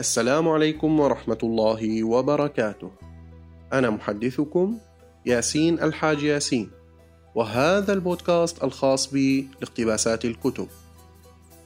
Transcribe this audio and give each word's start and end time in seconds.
السلام 0.00 0.48
عليكم 0.48 1.00
ورحمة 1.00 1.38
الله 1.42 2.04
وبركاته. 2.04 2.90
أنا 3.72 3.90
محدثكم 3.90 4.78
ياسين 5.26 5.82
الحاج 5.82 6.22
ياسين، 6.22 6.70
وهذا 7.34 7.92
البودكاست 7.92 8.64
الخاص 8.64 9.12
بالاقتباسات 9.12 10.24
الكتب. 10.24 10.66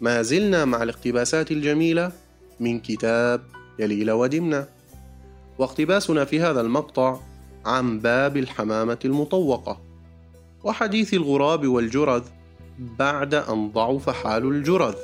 ما 0.01 0.23
زلنا 0.23 0.65
مع 0.65 0.83
الاقتباسات 0.83 1.51
الجميلة 1.51 2.13
من 2.61 2.81
كتاب 2.81 3.41
يليل 3.79 4.11
ودمنة. 4.11 4.67
واقتباسنا 5.59 6.25
في 6.25 6.41
هذا 6.41 6.61
المقطع 6.61 7.17
عن 7.65 7.99
باب 7.99 8.37
الحمامة 8.37 8.99
المطوقة، 9.05 9.81
وحديث 10.65 11.15
الغراب 11.15 11.67
والجرذ 11.67 12.23
بعد 12.79 13.35
أن 13.35 13.71
ضعف 13.71 14.11
حال 14.11 14.47
الجرذ، 14.47 14.95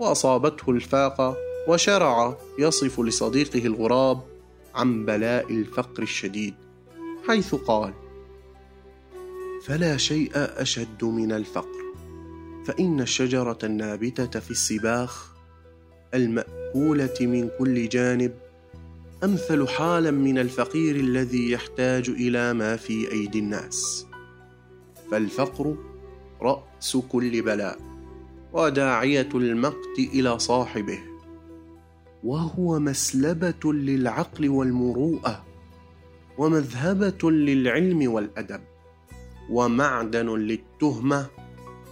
وأصابته 0.00 0.70
الفاقة 0.70 1.36
وشرع 1.68 2.36
يصف 2.58 3.00
لصديقه 3.00 3.66
الغراب 3.66 4.20
عن 4.74 5.04
بلاء 5.04 5.50
الفقر 5.50 6.02
الشديد 6.02 6.54
حيث 7.28 7.54
قال 7.54 7.92
فلا 9.64 9.96
شيء 9.96 10.30
أشد 10.34 11.04
من 11.04 11.32
الفقر 11.32 11.84
فإن 12.66 13.00
الشجرة 13.00 13.58
النابتة 13.64 14.40
في 14.40 14.50
السباخ 14.50 15.32
المأكولة 16.14 17.14
من 17.20 17.50
كل 17.58 17.88
جانب 17.88 18.32
أمثل 19.24 19.68
حالا 19.68 20.10
من 20.10 20.38
الفقير 20.38 20.96
الذي 20.96 21.50
يحتاج 21.50 22.10
إلى 22.10 22.52
ما 22.52 22.76
في 22.76 23.12
أيدي 23.12 23.38
الناس 23.38 24.06
فالفقر 25.10 25.76
رأس 26.42 26.96
كل 26.96 27.42
بلاء 27.42 27.78
وداعية 28.52 29.28
المقت 29.34 29.98
إلى 29.98 30.38
صاحبه. 30.38 31.13
وهو 32.24 32.78
مسلبة 32.78 33.72
للعقل 33.72 34.48
والمروءة 34.48 35.44
ومذهبة 36.38 37.30
للعلم 37.30 38.12
والأدب 38.12 38.60
ومعدن 39.50 40.28
للتهمة 40.28 41.26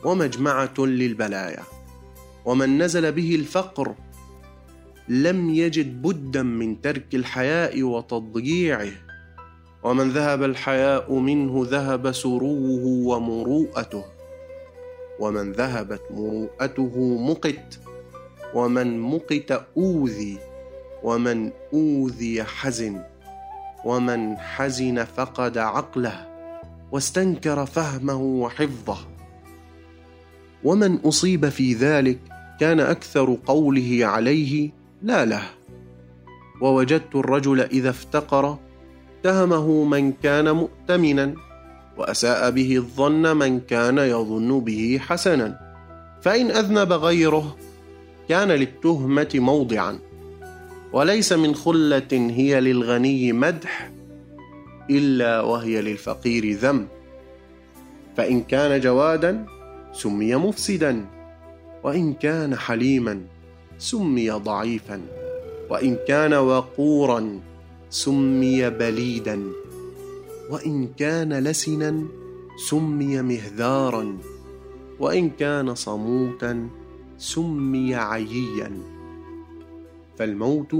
ومجمعة 0.05 0.75
للبلايا. 0.79 1.63
ومن 2.45 2.83
نزل 2.83 3.13
به 3.13 3.35
الفقر 3.35 3.95
لم 5.09 5.51
يجد 5.51 6.03
بدا 6.03 6.43
من 6.43 6.81
ترك 6.81 7.15
الحياء 7.15 7.83
وتضييعه. 7.83 8.93
ومن 9.83 10.11
ذهب 10.11 10.43
الحياء 10.43 11.15
منه 11.15 11.67
ذهب 11.71 12.13
سروه 12.13 12.85
ومروءته. 12.85 14.05
ومن 15.21 15.53
ذهبت 15.53 16.03
مروءته 16.11 17.19
مقت. 17.31 17.81
ومن 18.55 19.01
مقت 19.01 19.67
أوذي 19.77 20.39
ومن 21.03 21.51
أوذي 21.75 22.45
حزن 22.45 23.01
ومن 23.85 24.37
حزن 24.37 25.05
فقد 25.05 25.59
عقله 25.59 26.27
واستنكر 26.93 27.67
فهمه 27.67 28.23
وحفظه. 28.23 28.99
ومن 30.65 30.97
أصيب 30.97 31.49
في 31.49 31.75
ذلك 31.75 32.19
كان 32.61 32.81
أكثر 32.81 33.39
قوله 33.47 33.99
عليه 34.03 34.71
لا 35.03 35.25
له. 35.25 35.43
ووجدت 36.61 37.15
الرجل 37.15 37.61
إذا 37.61 37.91
افتقر 37.91 38.59
اتهمه 39.21 39.85
من 39.85 40.13
كان 40.13 40.51
مؤتمنا 40.51 41.35
وأساء 41.99 42.51
به 42.51 42.77
الظن 42.77 43.37
من 43.37 43.61
كان 43.61 43.99
يظن 43.99 44.61
به 44.61 45.01
حسنا. 45.03 45.61
فإن 46.23 46.51
أذنب 46.51 46.93
غيره 46.93 47.57
كان 48.29 48.49
للتهمة 48.49 49.29
موضعا 49.35 49.99
وليس 50.93 51.33
من 51.33 51.55
خلة 51.55 52.13
هي 52.13 52.61
للغني 52.61 53.33
مدح 53.33 53.91
إلا 54.91 55.41
وهي 55.41 55.83
للفقير 55.83 56.53
ذم. 56.53 56.87
فإن 58.17 58.43
كان 58.43 58.81
جوادا 58.81 59.47
سمي 59.93 60.35
مفسدا 60.35 61.05
وإن 61.85 62.13
كان 62.13 62.57
حليما 62.57 63.21
سمي 63.79 64.31
ضعيفا 64.31 65.01
وإن 65.71 65.97
كان 66.09 66.35
وقورا 66.35 67.41
سمي 67.91 68.71
بليدا 68.71 69.43
وإن 70.51 70.89
كان 70.99 71.33
لسنا 71.33 72.05
سمي 72.69 73.23
مهذارا 73.23 74.19
وإن 75.01 75.31
كان 75.31 75.75
صموتا 75.75 76.69
سمي 77.23 77.95
عييا. 77.95 78.73
فالموت 80.19 80.75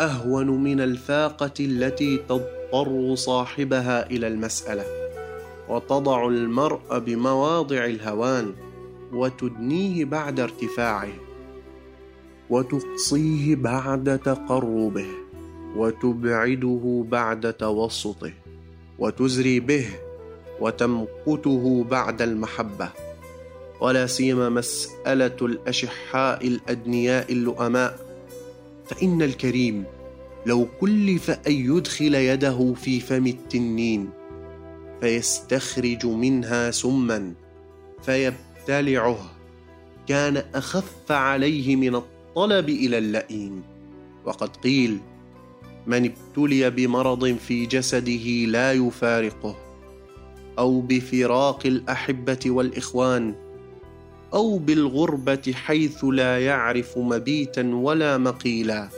أهون 0.00 0.64
من 0.64 0.80
الفاقة 0.80 1.52
التي 1.60 2.16
تضطر 2.16 3.14
صاحبها 3.14 4.10
إلى 4.10 4.26
المسألة 4.26 4.84
وتضع 5.68 6.28
المرء 6.28 6.98
بمواضع 6.98 7.84
الهوان 7.84 8.52
وتدنيه 9.12 10.04
بعد 10.04 10.40
ارتفاعه 10.40 11.12
وتقصيه 12.50 13.56
بعد 13.56 14.18
تقربه 14.18 15.06
وتبعده 15.76 17.04
بعد 17.08 17.52
توسطه 17.52 18.32
وتزري 18.98 19.60
به 19.60 19.86
وتمقته 20.60 21.84
بعد 21.90 22.22
المحبة. 22.22 23.03
ولا 23.84 24.06
سيما 24.06 24.48
مسألة 24.48 25.36
الأشحاء 25.42 26.46
الأدنياء 26.46 27.32
اللؤماء. 27.32 27.98
فإن 28.86 29.22
الكريم 29.22 29.84
لو 30.46 30.68
كلف 30.80 31.30
أن 31.30 31.52
يدخل 31.52 32.14
يده 32.14 32.74
في 32.74 33.00
فم 33.00 33.26
التنين 33.26 34.10
فيستخرج 35.00 36.06
منها 36.06 36.70
سما 36.70 37.32
فيبتلعه. 38.02 39.18
كان 40.08 40.42
أخف 40.54 41.12
عليه 41.12 41.76
من 41.76 41.94
الطلب 41.94 42.68
إلى 42.68 42.98
اللئيم. 42.98 43.62
وقد 44.24 44.56
قيل 44.56 44.98
من 45.86 46.04
ابتلي 46.04 46.70
بمرض 46.70 47.36
في 47.36 47.66
جسده 47.66 48.26
لا 48.48 48.72
يفارقه 48.72 49.56
أو 50.58 50.80
بفراق 50.80 51.66
الأحبة 51.66 52.38
والإخوان 52.46 53.43
أو 54.32 54.58
بالغربة 54.58 55.52
حيث 55.54 56.04
لا 56.04 56.40
يعرف 56.40 56.98
مبيتا 56.98 57.74
ولا 57.74 58.18
مقيلا 58.18 58.88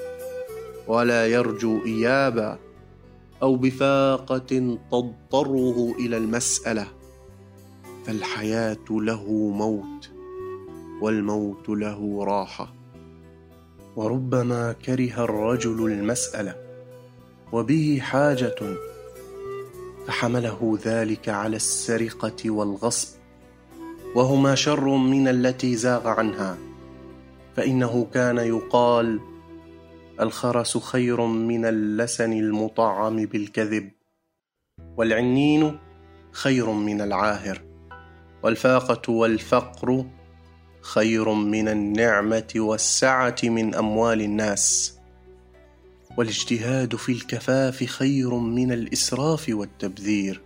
ولا 0.86 1.26
يرجو 1.26 1.84
إيابا 1.86 2.58
أو 3.42 3.56
بفاقة 3.56 4.78
تضطره 4.90 5.94
إلى 5.98 6.16
المسألة 6.16 6.86
فالحياة 8.06 8.86
له 8.90 9.24
موت 9.32 10.10
والموت 11.02 11.68
له 11.68 12.24
راحة. 12.24 12.74
وربما 13.96 14.72
كره 14.72 15.24
الرجل 15.24 15.92
المسألة 15.92 16.56
وبه 17.52 17.98
حاجة 18.02 18.54
فحمله 20.06 20.78
ذلك 20.84 21.28
على 21.28 21.56
السرقة 21.56 22.50
والغصب. 22.50 23.15
وهما 24.14 24.54
شر 24.54 24.96
من 24.96 25.28
التي 25.28 25.76
زاغ 25.76 26.08
عنها. 26.08 26.58
فإنه 27.56 28.06
كان 28.14 28.38
يقال 28.38 29.20
الخرس 30.20 30.78
خير 30.78 31.26
من 31.26 31.64
اللسن 31.64 32.32
المطعم 32.32 33.16
بالكذب 33.16 33.90
والعنين 34.96 35.78
خير 36.32 36.70
من 36.70 37.00
العاهر 37.00 37.62
والفاقة 38.42 39.12
والفقر 39.12 40.04
خير 40.80 41.32
من 41.32 41.68
النعمة 41.68 42.52
والسعة 42.56 43.36
من 43.44 43.74
أموال 43.74 44.20
الناس 44.22 44.96
والاجتهاد 46.16 46.96
في 46.96 47.12
الكفاف 47.12 47.84
خير 47.84 48.34
من 48.34 48.72
الإسراف 48.72 49.46
والتبذير 49.48 50.42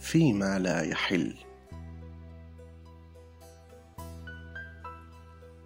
فيما 0.00 0.58
لا 0.58 0.82
يحل. 0.82 1.34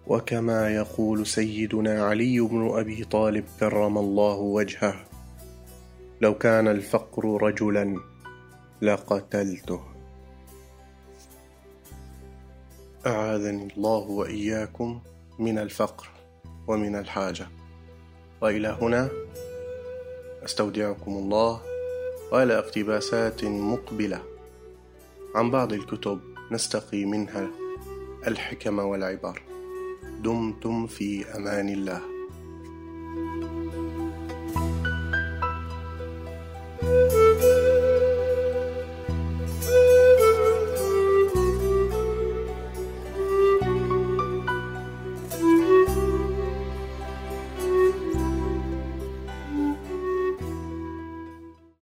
وكما 0.07 0.75
يقول 0.75 1.27
سيدنا 1.27 2.03
علي 2.03 2.39
بن 2.39 2.69
أبي 2.77 3.03
طالب 3.03 3.45
كرم 3.59 3.97
الله 3.97 4.35
وجهه 4.35 5.05
لو 6.21 6.37
كان 6.37 6.67
الفقر 6.67 7.43
رجلا 7.43 7.99
لقتلته. 8.81 9.83
أعاذني 13.05 13.73
الله 13.77 13.97
وإياكم 13.97 15.01
من 15.39 15.57
الفقر 15.57 16.09
ومن 16.67 16.95
الحاجة. 16.95 17.47
وإلى 18.41 18.77
هنا 18.81 19.09
أستودعكم 20.45 21.11
الله 21.11 21.61
والى 22.31 22.57
اقتباسات 22.59 23.45
مقبلة 23.45 24.21
عن 25.35 25.51
بعض 25.51 25.73
الكتب 25.73 26.19
نستقي 26.51 27.05
منها 27.05 27.47
الحكم 28.27 28.79
والعبر. 28.79 29.52
دمتم 30.23 30.87
في 30.87 31.25
أمان 31.35 31.69
الله. 31.69 32.12